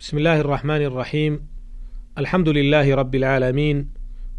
بسم 0.00 0.18
الله 0.18 0.40
الرحمن 0.40 0.82
الرحيم. 0.82 1.46
الحمد 2.18 2.48
لله 2.48 2.94
رب 2.94 3.14
العالمين 3.14 3.88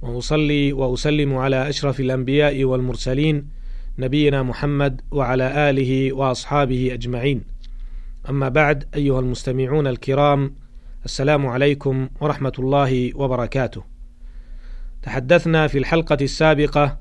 وأصلي 0.01 0.73
وأسلم 0.73 1.35
على 1.35 1.69
أشرف 1.69 1.99
الأنبياء 1.99 2.63
والمرسلين 2.63 3.47
نبينا 3.99 4.43
محمد 4.43 5.01
وعلى 5.11 5.69
آله 5.69 6.13
وأصحابه 6.13 6.93
أجمعين. 6.93 7.43
أما 8.29 8.49
بعد 8.49 8.85
أيها 8.95 9.19
المستمعون 9.19 9.87
الكرام 9.87 10.55
السلام 11.05 11.47
عليكم 11.47 12.09
ورحمة 12.21 12.53
الله 12.59 13.17
وبركاته. 13.17 13.83
تحدثنا 15.01 15.67
في 15.67 15.77
الحلقة 15.77 16.17
السابقة 16.21 16.99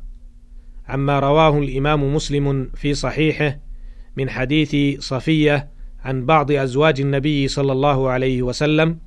عما 0.89 1.21
رواه 1.21 1.59
الإمام 1.59 2.15
مسلم 2.15 2.71
في 2.75 2.95
صحيحه 2.95 3.59
من 4.17 4.31
حديث 4.31 5.01
صفية 5.01 5.80
عن 6.05 6.27
بعض 6.27 6.51
أزواج 6.53 7.01
النبي 7.01 7.49
صلى 7.49 7.73
الله 7.73 8.11
عليه 8.11 8.43
وسلم 8.43 8.99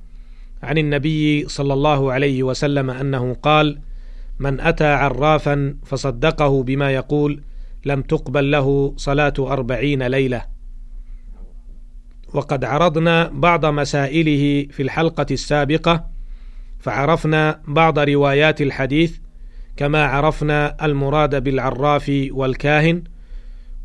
عن 0.62 0.78
النبي 0.78 1.48
صلى 1.48 1.72
الله 1.72 2.12
عليه 2.12 2.42
وسلم 2.42 2.90
أنه 2.90 3.34
قال 3.34 3.78
من 4.38 4.60
أتى 4.60 4.86
عرافا 4.86 5.76
فصدقه 5.84 6.62
بما 6.62 6.90
يقول 6.90 7.42
لم 7.84 8.02
تقبل 8.02 8.50
له 8.50 8.94
صلاة 8.96 9.34
أربعين 9.38 10.02
ليلة. 10.02 10.42
وقد 12.34 12.64
عرضنا 12.64 13.30
بعض 13.32 13.66
مسائله 13.66 14.66
في 14.70 14.82
الحلقة 14.82 15.26
السابقة 15.30 16.06
فعرفنا 16.78 17.60
بعض 17.68 17.98
روايات 17.98 18.62
الحديث 18.62 19.16
كما 19.76 20.04
عرفنا 20.04 20.76
المراد 20.84 21.44
بالعراف 21.44 22.12
والكاهن 22.30 23.04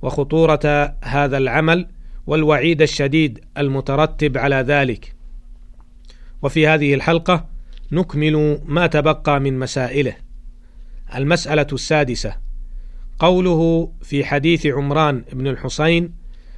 وخطورة 0.02 0.96
هذا 1.04 1.38
العمل 1.38 1.88
والوعيد 2.30 2.82
الشديد 2.82 3.40
المترتب 3.58 4.38
على 4.38 4.56
ذلك. 4.56 5.16
وفي 6.42 6.68
هذه 6.68 6.94
الحلقة 6.94 7.46
نكمل 7.92 8.62
ما 8.66 8.88
تبقى 8.88 9.40
من 9.40 9.60
مسائله. 9.60 10.16
المسألة 11.16 11.68
السادسة 11.74 12.36
قوله 13.20 13.92
في 14.02 14.26
حديث 14.26 14.66
عمران 14.66 15.24
بن 15.34 15.48
الحسين 15.48 16.14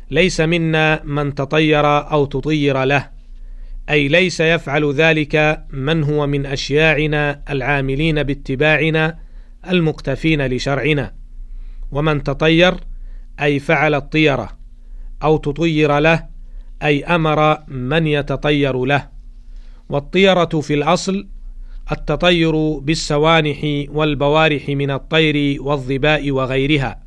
ليس 0.09 0.41
منا 0.41 1.03
من 1.03 1.35
تطير 1.35 1.85
أو 1.85 2.25
تطير 2.25 2.83
له 2.83 3.09
أي 3.89 4.07
ليس 4.07 4.39
يفعل 4.39 4.93
ذلك 4.93 5.65
من 5.69 6.03
هو 6.03 6.27
من 6.27 6.45
أشياعنا 6.45 7.41
العاملين 7.49 8.23
باتباعنا 8.23 9.19
المقتفين 9.69 10.47
لشرعنا 10.47 11.13
ومن 11.91 12.23
تطير 12.23 12.75
أي 13.41 13.59
فعل 13.59 13.95
الطيرة. 13.95 14.60
أو 15.23 15.37
تطير 15.37 15.99
له 15.99 16.23
أي 16.83 17.03
أمر 17.03 17.57
من 17.67 18.07
يتطير 18.07 18.85
له. 18.85 19.07
والطيرة 19.89 20.45
في 20.45 20.73
الأصل 20.73 21.27
التطير 21.91 22.77
بالسوانح 22.79 23.57
والبوارح 23.89 24.69
من 24.69 24.91
الطير 24.91 25.61
والظباء 25.61 26.31
وغيرها 26.31 27.03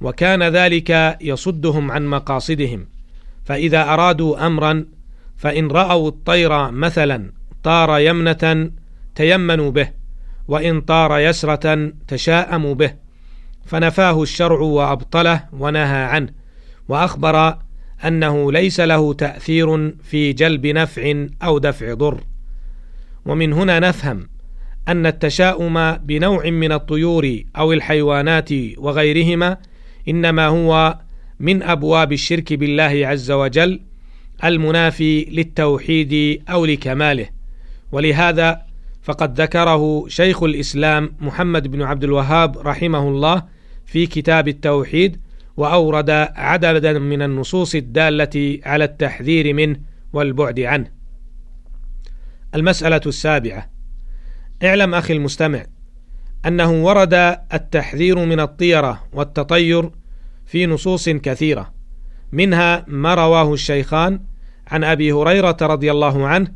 وكان 0.00 0.42
ذلك 0.42 1.18
يصدهم 1.20 1.90
عن 1.90 2.06
مقاصدهم. 2.06 2.86
فإذا 3.44 3.82
أرادوا 3.82 4.46
امرا 4.46 4.86
فإن 5.36 5.68
رأوا 5.68 6.08
الطير 6.08 6.70
مثلا 6.70 7.32
طار 7.64 7.98
يمنة 7.98 8.70
تيمنوا 9.14 9.70
به 9.70 9.88
وإن 10.48 10.80
طار 10.80 11.18
يسرة 11.18 11.92
تشاءموا 12.08 12.74
به. 12.74 12.94
فنفاه 13.66 14.22
الشرع 14.22 14.60
وأبطله 14.60 15.44
ونهى 15.52 16.04
عنه. 16.04 16.28
وأخبر 16.88 17.58
أنه 18.04 18.52
ليس 18.52 18.80
له 18.80 19.14
تأثير 19.14 19.94
في 20.02 20.32
جلب 20.32 20.66
نفع 20.66 21.26
أو 21.42 21.58
دفع 21.58 21.94
ضر. 21.94 22.20
ومن 23.26 23.52
هنا 23.52 23.80
نفهم 23.80 24.28
أن 24.88 25.06
التشاؤم 25.06 25.92
بنوع 25.92 26.50
من 26.50 26.72
الطيور 26.72 27.42
أو 27.56 27.72
الحيوانات 27.72 28.48
وغيرهما 28.76 29.56
إنما 30.08 30.46
هو 30.46 30.98
من 31.40 31.62
أبواب 31.62 32.12
الشرك 32.12 32.52
بالله 32.52 33.00
عز 33.06 33.30
وجل 33.30 33.80
المنافي 34.44 35.24
للتوحيد 35.24 36.42
أو 36.48 36.64
لكماله. 36.66 37.28
ولهذا 37.92 38.62
فقد 39.02 39.40
ذكره 39.40 40.08
شيخ 40.08 40.42
الإسلام 40.42 41.12
محمد 41.20 41.68
بن 41.68 41.82
عبد 41.82 42.04
الوهاب 42.04 42.58
رحمه 42.58 43.08
الله 43.08 43.42
في 43.86 44.06
كتاب 44.06 44.48
التوحيد 44.48 45.16
وأورد 45.58 46.10
عددا 46.36 46.98
من 46.98 47.22
النصوص 47.22 47.74
الدالة 47.74 48.58
على 48.66 48.84
التحذير 48.84 49.54
منه 49.54 49.76
والبعد 50.12 50.60
عنه. 50.60 50.90
المسألة 52.54 53.00
السابعة. 53.06 53.70
اعلم 54.64 54.94
أخي 54.94 55.14
المستمع 55.14 55.66
أنه 56.46 56.84
ورد 56.84 57.14
التحذير 57.54 58.18
من 58.18 58.40
الطيرة 58.40 59.04
والتطير 59.12 59.90
في 60.46 60.66
نصوص 60.66 61.08
كثيرة 61.08 61.72
منها 62.32 62.84
ما 62.88 63.14
رواه 63.14 63.54
الشيخان 63.54 64.20
عن 64.68 64.84
أبي 64.84 65.12
هريرة 65.12 65.56
رضي 65.62 65.90
الله 65.90 66.26
عنه 66.26 66.52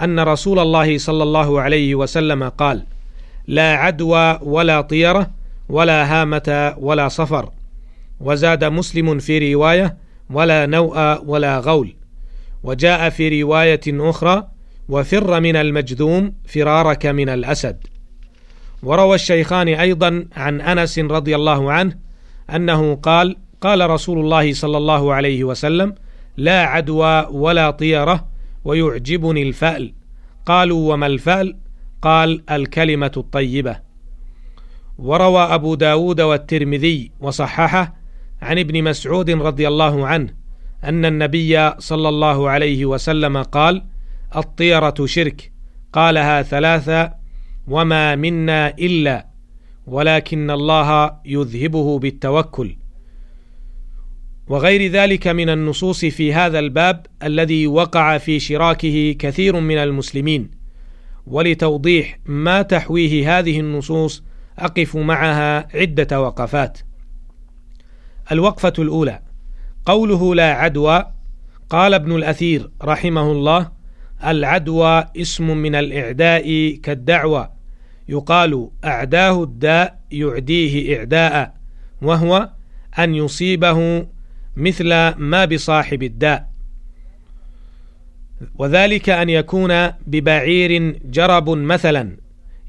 أن 0.00 0.20
رسول 0.20 0.58
الله 0.58 0.98
صلى 0.98 1.22
الله 1.22 1.60
عليه 1.60 1.94
وسلم 1.94 2.48
قال 2.48 2.84
لا 3.46 3.74
عدوى 3.74 4.38
ولا 4.42 4.80
طيرة 4.80 5.30
ولا 5.68 6.04
هامة 6.22 6.74
ولا 6.78 7.08
صفر. 7.08 7.50
وزاد 8.20 8.64
مسلم 8.64 9.18
في 9.18 9.54
رواية 9.54 9.96
ولا 10.30 10.66
نوء 10.66 11.24
ولا 11.24 11.58
غول 11.58 11.96
وجاء 12.62 13.10
في 13.10 13.42
رواية 13.42 13.80
أخرى 13.86 14.48
وفر 14.88 15.40
من 15.40 15.56
المجذوم 15.56 16.32
فرارك 16.46 17.06
من 17.06 17.28
الأسد. 17.28 17.76
وروى 18.82 19.14
الشيخان 19.14 19.68
أيضا 19.68 20.26
عن 20.36 20.60
أنس 20.60 20.98
رضي 20.98 21.34
الله 21.34 21.72
عنه 21.72 21.96
أنه 22.50 22.94
قال 22.94 23.36
قال 23.60 23.90
رسول 23.90 24.18
الله 24.18 24.52
صلى 24.52 24.76
الله 24.76 25.14
عليه 25.14 25.44
وسلم 25.44 25.94
لا 26.36 26.64
عدوى 26.64 27.26
ولا 27.30 27.70
طيرة 27.70 28.28
ويعجبني 28.64 29.42
الفأل 29.42 29.94
قالوا 30.46 30.92
وما 30.92 31.06
الفأل؟ 31.06 31.56
قال 32.02 32.50
الكلمة 32.50 33.12
الطيبة 33.16 33.80
وروى 34.98 35.40
أبو 35.40 35.74
داود 35.74 36.20
والترمذي 36.20 37.10
وصححه 37.20 38.03
عن 38.44 38.58
ابن 38.58 38.84
مسعود 38.84 39.30
رضي 39.30 39.68
الله 39.68 40.06
عنه 40.06 40.34
أن 40.84 41.04
النبي 41.04 41.70
صلى 41.78 42.08
الله 42.08 42.50
عليه 42.50 42.86
وسلم 42.86 43.42
قال 43.42 43.84
الطيرة 44.36 44.94
شرك 45.04 45.52
قالها 45.92 46.42
ثلاثة 46.42 47.14
وما 47.68 48.16
منا 48.16 48.68
إلا 48.68 49.26
ولكن 49.86 50.50
الله 50.50 51.16
يذهبه 51.24 51.98
بالتوكل. 51.98 52.76
وغير 54.48 54.90
ذلك 54.90 55.26
من 55.26 55.48
النصوص 55.48 56.04
في 56.04 56.32
هذا 56.32 56.58
الباب 56.58 57.06
الذي 57.22 57.66
وقع 57.66 58.18
في 58.18 58.40
شراكه 58.40 59.16
كثير 59.18 59.60
من 59.60 59.78
المسلمين. 59.78 60.50
ولتوضيح 61.26 62.18
ما 62.26 62.62
تحويه 62.62 63.38
هذه 63.38 63.60
النصوص 63.60 64.22
أقف 64.58 64.96
معها 64.96 65.68
عدة 65.76 66.20
وقفات. 66.20 66.78
الوقفة 68.32 68.72
الأولى. 68.78 69.20
قوله 69.86 70.34
لا 70.34 70.52
عدوى 70.52 71.06
قال 71.70 71.94
ابن 71.94 72.16
الأثير 72.16 72.70
رحمه 72.82 73.32
الله 73.32 73.70
العدوى 74.26 75.04
اسم 75.16 75.56
من 75.56 75.74
الإعداء 75.74 76.76
كالدعوى. 76.82 77.48
يقال 78.08 78.68
أعداه 78.84 79.42
الداء 79.42 80.00
يعديه 80.10 80.98
إعداء 80.98 81.54
وهو 82.02 82.50
أن 82.98 83.14
يصيبه 83.14 84.06
مثل 84.56 84.88
ما 85.16 85.44
بصاحب 85.44 86.02
الداء. 86.02 86.50
وذلك 88.58 89.10
أن 89.10 89.28
يكون 89.28 89.88
ببعير 90.06 90.98
جرب 91.04 91.50
مثلا 91.50 92.16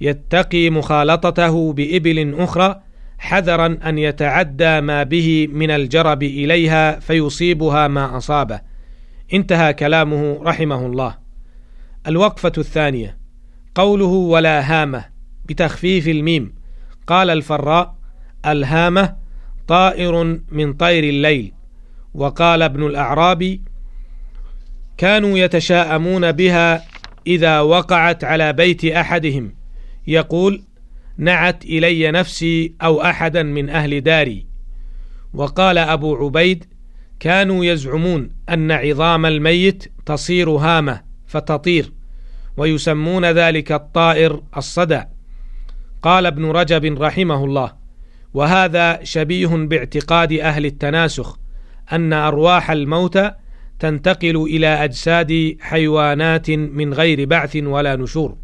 يتقي 0.02 0.70
مخالطته 0.70 1.74
بإبل 1.74 2.36
أخرى 2.40 2.82
حذرا 3.26 3.78
أن 3.86 3.98
يتعدى 3.98 4.82
ما 4.82 5.04
به 5.04 5.48
من 5.52 5.72
الجرب 5.72 6.24
إليها 6.24 7.00
فيصيبها 7.00 7.88
ما 7.88 8.18
أصابه. 8.18 8.62
انتهى 9.34 9.74
كلامه 9.74 10.40
رحمه 10.44 10.86
الله. 10.86 11.18
الوقفة 12.08 12.52
الثانية. 12.58 13.18
قوله 13.76 14.06
ولا 14.06 14.62
هامه 14.62 15.06
بتخفيف 15.46 16.08
الميم. 16.08 16.56
قال 17.08 17.30
الفراء 17.30 17.96
الهامه 18.46 19.16
طائر 19.68 20.40
من 20.52 20.74
طير 20.74 21.04
الليل. 21.04 21.54
وقال 22.14 22.62
ابن 22.62 22.86
الاعرابي 22.86 23.62
كانوا 24.98 25.38
يتشاءمون 25.38 26.32
بها 26.32 26.84
إذا 27.28 27.60
وقعت 27.60 28.24
على 28.24 28.54
بيت 28.54 28.86
أحدهم. 28.86 29.56
يقول 30.08 30.64
نعت 31.18 31.66
إلي 31.66 32.12
نفسي 32.12 32.74
أو 32.82 33.02
أحدا 33.02 33.44
من 33.44 33.70
أهل 33.70 34.02
داري. 34.02 34.46
وقال 35.34 35.78
أبو 35.78 36.16
عبيد 36.16 36.66
كانوا 37.20 37.66
يزعمون 37.66 38.30
أن 38.50 38.72
عظام 38.72 39.26
الميت 39.26 39.92
تصير 40.06 40.50
هامة 40.50 41.02
فتطير 41.28 41.92
ويسمون 42.58 43.26
ذلك 43.26 43.72
الطائر 43.72 44.44
الصدع 44.58 45.04
قال 46.02 46.26
ابن 46.26 46.46
رجب 46.46 47.02
رحمه 47.02 47.44
الله 47.46 47.74
وهذا 48.34 49.04
شبيه 49.04 49.48
باعتقاد 49.48 50.34
أهل 50.34 50.66
التناسخ 50.66 51.38
أن 51.92 52.14
أرواح 52.14 52.72
الموتى 52.72 53.32
تنتقل 53.80 54.38
إلى 54.38 54.68
أجساد 54.68 55.58
حيوانات 55.62 56.52
من 56.52 56.94
غير 56.94 57.26
بعث 57.26 57.56
ولا 57.56 57.96
نشور. 57.96 58.38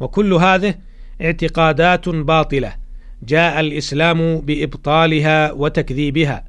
وكل 0.00 0.32
هذه 0.32 0.74
اعتقادات 1.20 2.08
باطلة. 2.08 2.74
جاء 3.22 3.60
الإسلام 3.60 4.40
بإبطالها 4.40 5.52
وتكذيبها. 5.52 6.44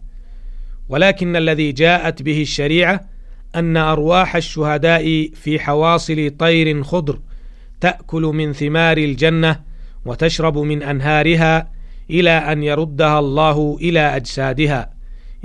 ولكن 0.89 1.35
الذي 1.35 1.71
جاءت 1.71 2.21
به 2.21 2.41
الشريعة 2.41 3.01
أن 3.55 3.77
أرواح 3.77 4.35
الشهداء 4.35 5.29
في 5.33 5.59
حواصل 5.59 6.31
طير 6.39 6.83
خضر 6.83 7.19
تأكل 7.81 8.21
من 8.21 8.53
ثمار 8.53 8.97
الجنة 8.97 9.61
وتشرب 10.05 10.57
من 10.57 10.83
أنهارها 10.83 11.71
إلى 12.09 12.31
أن 12.31 12.63
يردها 12.63 13.19
الله 13.19 13.77
إلى 13.81 14.15
أجسادها. 14.15 14.93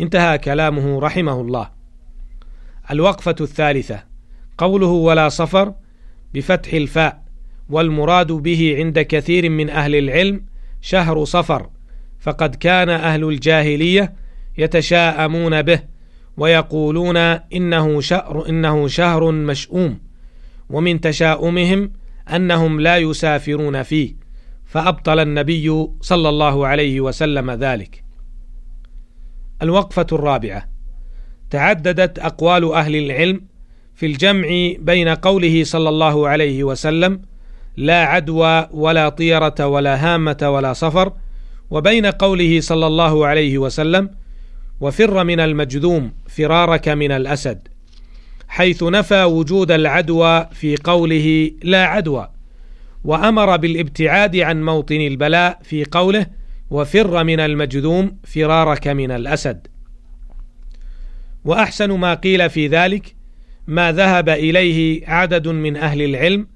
انتهى 0.00 0.38
كلامه 0.38 1.00
رحمه 1.00 1.40
الله. 1.40 1.68
الوقفة 2.90 3.34
الثالثة. 3.40 4.04
قوله 4.58 4.86
ولا 4.86 5.28
صفر 5.28 5.74
بفتح 6.34 6.72
الفاء. 6.72 7.19
والمراد 7.70 8.32
به 8.32 8.74
عند 8.78 8.98
كثير 8.98 9.48
من 9.48 9.70
أهل 9.70 9.94
العلم 9.94 10.44
شهر 10.80 11.24
صفر 11.24 11.70
فقد 12.20 12.54
كان 12.54 12.88
أهل 12.88 13.24
الجاهلية 13.24 14.12
يتشاءمون 14.58 15.62
به 15.62 15.82
ويقولون 16.36 17.16
إنه 17.16 18.00
شهر 18.00 18.48
إنه 18.48 18.88
شهر 18.88 19.30
مشؤوم 19.32 19.98
ومن 20.70 21.00
تشاؤمهم 21.00 21.92
أنهم 22.34 22.80
لا 22.80 22.96
يسافرون 22.96 23.82
فيه 23.82 24.14
فأبطل 24.64 25.18
النبي 25.18 25.86
صلى 26.00 26.28
الله 26.28 26.66
عليه 26.66 27.00
وسلم 27.00 27.50
ذلك. 27.50 28.04
الوقفة 29.62 30.06
الرابعة 30.12 30.68
تعددت 31.50 32.18
أقوال 32.18 32.72
أهل 32.72 32.96
العلم 32.96 33.40
في 33.94 34.06
الجمع 34.06 34.72
بين 34.78 35.08
قوله 35.08 35.64
صلى 35.64 35.88
الله 35.88 36.28
عليه 36.28 36.64
وسلم 36.64 37.22
لا 37.76 38.04
عدوى 38.04 38.68
ولا 38.72 39.08
طيرة 39.08 39.66
ولا 39.66 40.14
هامة 40.14 40.38
ولا 40.42 40.72
صفر 40.72 41.12
وبين 41.70 42.06
قوله 42.06 42.60
صلى 42.60 42.86
الله 42.86 43.26
عليه 43.26 43.58
وسلم 43.58 44.10
وفر 44.80 45.24
من 45.24 45.40
المجذوم 45.40 46.12
فرارك 46.28 46.88
من 46.88 47.12
الأسد 47.12 47.68
حيث 48.48 48.82
نفى 48.82 49.24
وجود 49.24 49.70
العدوى 49.70 50.46
في 50.52 50.76
قوله 50.76 51.50
لا 51.62 51.84
عدوى 51.84 52.30
وأمر 53.04 53.56
بالابتعاد 53.56 54.36
عن 54.36 54.64
موطن 54.64 55.00
البلاء 55.00 55.58
في 55.62 55.84
قوله 55.84 56.26
وفر 56.70 57.24
من 57.24 57.40
المجذوم 57.40 58.16
فرارك 58.24 58.88
من 58.88 59.10
الأسد 59.10 59.66
وأحسن 61.44 61.90
ما 61.90 62.14
قيل 62.14 62.50
في 62.50 62.66
ذلك 62.66 63.14
ما 63.66 63.92
ذهب 63.92 64.28
إليه 64.28 65.08
عدد 65.08 65.48
من 65.48 65.76
أهل 65.76 66.02
العلم 66.02 66.46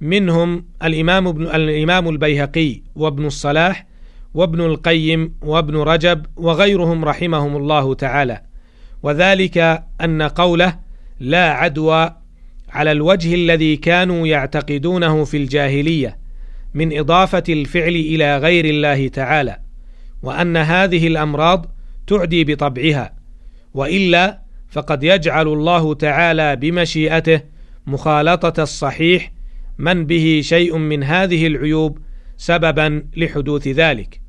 منهم 0.00 0.64
الإمام 0.82 1.28
ابن 1.28 1.42
الإمام 1.46 2.08
البيهقي 2.08 2.82
وابن 2.96 3.26
الصلاح 3.26 3.86
وابن 4.34 4.60
القيم 4.60 5.34
وابن 5.42 5.76
رجب 5.76 6.26
وغيرهم 6.36 7.04
رحمهم 7.04 7.56
الله 7.56 7.94
تعالى. 7.94 8.42
وذلك 9.02 9.84
أن 10.00 10.22
قوله 10.22 10.78
لا 11.20 11.50
عدوى 11.50 12.16
على 12.72 12.92
الوجه 12.92 13.34
الذي 13.34 13.76
كانوا 13.76 14.26
يعتقدونه 14.26 15.24
في 15.24 15.36
الجاهلية 15.36 16.18
من 16.74 16.98
إضافة 16.98 17.42
الفعل 17.48 17.94
إلى 17.94 18.38
غير 18.38 18.64
الله 18.64 19.08
تعالى 19.08 19.56
وأن 20.22 20.56
هذه 20.56 21.06
الأمراض 21.06 21.66
تعدي 22.06 22.44
بطبعها 22.44 23.14
وإلا 23.74 24.40
فقد 24.70 25.02
يجعل 25.02 25.48
الله 25.48 25.94
تعالى 25.94 26.56
بمشيئته 26.56 27.40
مخالطة 27.86 28.62
الصحيح 28.62 29.32
من 29.80 30.06
به 30.06 30.40
شيء 30.44 30.76
من 30.76 31.02
هذه 31.02 31.46
العيوب 31.46 31.98
سببا 32.36 33.02
لحدوث 33.16 33.68
ذلك. 33.68 34.20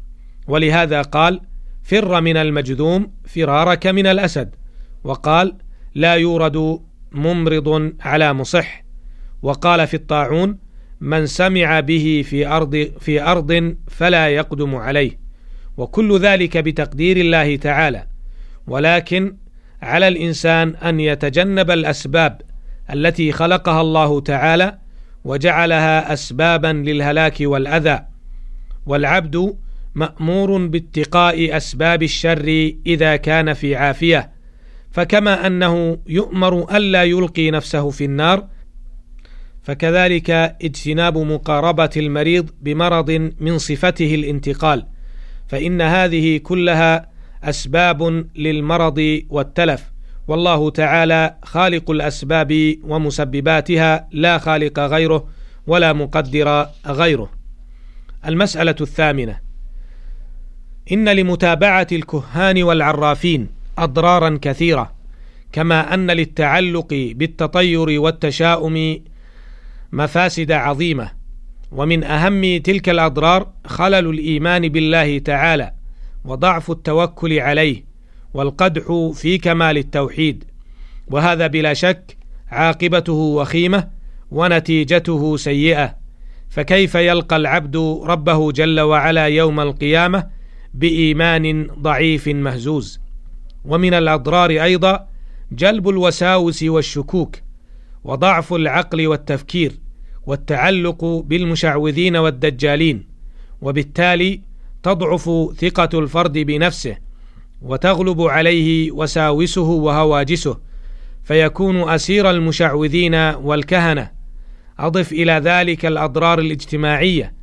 ولهذا 0.47 1.01
قال 1.01 1.41
فر 1.83 2.21
من 2.21 2.37
المجذوم 2.37 3.11
فرارك 3.25 3.87
من 3.87 4.07
الأسد. 4.07 4.55
وقال 5.03 5.57
لا 5.95 6.13
يورد 6.15 6.79
ممرض 7.11 7.93
على 7.99 8.33
مصح. 8.33 8.83
وقال 9.41 9.87
في 9.87 9.93
الطاعون 9.93 10.57
من 11.01 11.25
سمع 11.25 11.79
به 11.79 12.23
في 12.25 12.47
أرض 12.47 12.91
في 12.99 13.21
أرض 13.21 13.75
فلا 13.87 14.27
يقدم 14.27 14.75
عليه. 14.75 15.19
وكل 15.77 16.19
ذلك 16.19 16.57
بتقدير 16.57 17.17
الله 17.17 17.55
تعالى. 17.55 18.07
ولكن 18.67 19.35
على 19.81 20.07
الإنسان 20.07 20.75
أن 20.75 20.99
يتجنب 20.99 21.71
الأسباب 21.71 22.41
التي 22.93 23.31
خلقها 23.31 23.81
الله 23.81 24.21
تعالى 24.21 24.80
وجعلها 25.23 26.13
اسبابا 26.13 26.67
للهلاك 26.67 27.37
والأذى. 27.41 27.99
والعبد 28.85 29.55
مأمور 29.95 30.67
باتقاء 30.67 31.57
أسباب 31.57 32.03
الشر 32.03 32.73
إذا 32.85 33.15
كان 33.15 33.53
في 33.53 33.75
عافية. 33.75 34.31
فكما 34.91 35.47
أنه 35.47 35.97
يؤمر 36.07 36.77
ألا 36.77 37.03
يلقي 37.03 37.51
نفسه 37.51 37.89
في 37.89 38.05
النار 38.05 38.47
فكذلك 39.63 40.29
اجتناب 40.63 41.17
مقاربة 41.17 41.89
المريض 41.97 42.49
بمرض 42.61 43.31
من 43.39 43.57
صفته 43.57 44.15
الانتقال. 44.15 44.85
فإن 45.47 45.81
هذه 45.81 46.37
كلها 46.37 47.09
أسباب 47.43 48.27
للمرض 48.35 49.21
والتلف. 49.29 49.90
والله 50.27 50.69
تعالى 50.69 51.35
خالق 51.43 51.91
الأسباب 51.91 52.75
ومسبباتها 52.83 54.07
لا 54.11 54.37
خالق 54.37 54.79
غيره 54.79 55.27
ولا 55.67 55.93
مقدر 55.93 56.65
غيره. 56.87 57.29
المسألة 58.27 58.75
الثامنة. 58.81 59.39
إن 60.91 61.09
لمتابعة 61.09 61.87
الكهان 61.91 62.63
والعرافين 62.63 63.47
أضرارا 63.77 64.39
كثيرة 64.41 64.91
كما 65.51 65.93
أن 65.93 66.11
للتعلق 66.11 66.87
بالتطير 67.15 67.99
والتشاؤم 68.01 68.99
مفاسد 69.91 70.51
عظيمة. 70.51 71.11
ومن 71.71 72.03
أهم 72.03 72.57
تلك 72.57 72.89
الأضرار 72.89 73.47
خلل 73.65 74.09
الإيمان 74.09 74.69
بالله 74.69 75.19
تعالى 75.19 75.73
وضعف 76.25 76.71
التوكل 76.71 77.39
عليه. 77.39 77.90
والقدح 78.33 79.11
في 79.13 79.37
كمال 79.37 79.77
التوحيد 79.77 80.43
وهذا 81.07 81.47
بلا 81.47 81.73
شك 81.73 82.17
عاقبته 82.49 83.13
وخيمة 83.13 83.87
ونتيجته 84.31 85.37
سيئة. 85.37 85.95
فكيف 86.49 86.95
يلقى 86.95 87.35
العبد 87.35 87.77
ربه 88.03 88.51
جل 88.51 88.79
وعلا 88.79 89.25
يوم 89.25 89.59
القيامة 89.59 90.27
بإيمان 90.73 91.67
ضعيف 91.67 92.27
مهزوز؟ 92.27 92.99
ومن 93.65 93.93
الأضرار 93.93 94.49
أيضا 94.49 95.07
جلب 95.51 95.89
الوساوس 95.89 96.63
والشكوك 96.63 97.35
وضعف 98.03 98.53
العقل 98.53 99.07
والتفكير 99.07 99.71
والتعلق 100.25 101.05
بالمشعوذين 101.05 102.15
والدجالين 102.15 103.07
وبالتالي 103.61 104.41
تضعف 104.83 105.29
ثقة 105.57 105.99
الفرد 105.99 106.37
بنفسه. 106.37 106.97
وتغلب 107.61 108.21
عليه 108.21 108.91
وساوسه 108.91 109.61
وهواجسه 109.61 110.57
فيكون 111.23 111.89
أسير 111.89 112.29
المشعوذين 112.29 113.15
والكهنة. 113.15 114.11
أضف 114.79 115.11
إلى 115.11 115.31
ذلك 115.31 115.85
الأضرار 115.85 116.39
الاجتماعية 116.39 117.33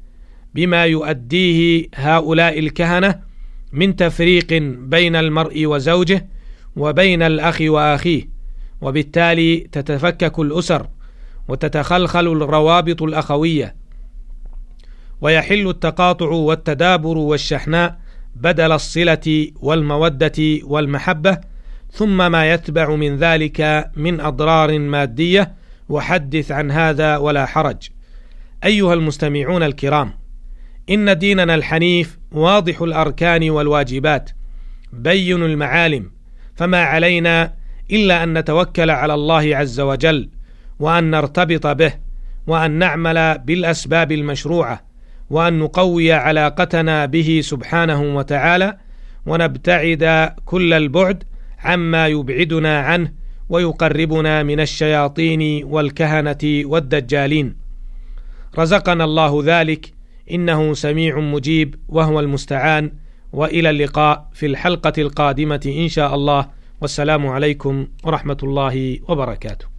بما 0.55 0.85
يؤديه 0.85 1.89
هؤلاء 1.95 2.59
الكهنة 2.59 3.21
من 3.73 3.97
تفريق 3.97 4.53
بين 4.79 5.17
المرء 5.17 5.67
وزوجه 5.67 6.29
وبين 6.77 7.23
الأخ 7.23 7.59
وأخيه 7.61 8.29
وبالتالي 8.81 9.57
تتفكك 9.73 10.39
الأسر 10.39 10.87
وتتخلخل 11.49 12.27
الروابط 12.27 13.03
الأخوية. 13.03 13.77
ويحل 15.21 15.69
التقاطع 15.69 16.27
والتدابر 16.29 17.19
والشحناء 17.19 17.99
بدل 18.35 18.73
الصلة 18.73 19.51
والمودة 19.61 20.59
والمحبة 20.63 21.39
ثم 21.93 22.33
ما 22.33 22.53
يتبع 22.53 22.95
من 22.95 23.17
ذلك 23.17 23.91
من 23.97 24.21
أضرار 24.21 24.79
مادية 24.79 25.55
وحدث 25.89 26.51
عن 26.51 26.71
هذا 26.71 27.17
ولا 27.17 27.47
حرج. 27.47 27.77
أيها 28.65 28.95
المستمعون 28.95 29.63
الكرام 29.63 30.13
إن 30.91 31.19
ديننا 31.19 31.55
الحنيف 31.55 32.19
واضح 32.33 32.83
الأركان 32.83 33.51
والواجبات 33.51 34.31
بين 34.93 35.43
المعالم 35.43 36.11
فما 36.55 36.83
علينا 36.83 37.55
إلا 37.91 38.23
أن 38.23 38.39
نتوكل 38.39 38.91
على 38.91 39.15
الله 39.15 39.57
عز 39.57 39.81
وجل 39.81 40.31
وأن 40.79 41.11
نرتبط 41.11 41.67
به 41.67 41.93
وأن 42.47 42.71
نعمل 42.71 43.39
بالأسباب 43.39 44.13
المشروعة 44.13 44.88
وأن 45.31 45.59
نقوي 45.59 46.13
علاقتنا 46.13 47.07
به 47.07 47.41
سبحانه 47.45 48.17
وتعالى 48.17 48.79
ونبتعد 49.27 50.35
كل 50.45 50.73
البعد 50.73 51.25
عما 51.59 52.07
يبعدنا 52.07 52.81
عنه 52.81 53.13
ويقربنا 53.49 54.43
من 54.43 54.61
الشياطين 54.61 55.65
والكهنة 55.65 56.39
والدجالين. 56.45 57.57
رزقنا 58.59 59.05
الله 59.05 59.43
ذلك 59.45 59.93
إنه 60.31 60.75
سميع 60.75 61.19
مجيب 61.19 61.75
وهو 61.89 62.21
المستعان. 62.21 62.93
وإلى 63.33 63.71
اللقاء 63.71 64.29
في 64.33 64.47
الحلقة 64.47 64.93
القادمة 64.99 65.61
إن 65.67 65.89
شاء 65.89 66.15
الله. 66.15 66.49
والسلام 66.81 67.27
عليكم 67.27 67.87
ورحمة 68.05 68.39
الله 68.43 68.99
وبركاته. 69.09 69.78